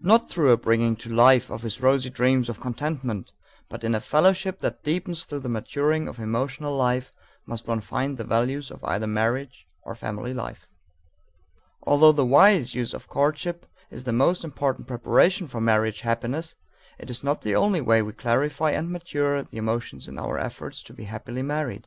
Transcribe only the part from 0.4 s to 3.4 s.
a bringing to life of his rosy dreams of contentment,